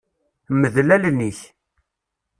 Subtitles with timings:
[0.61, 1.39] Mdel allen-ik.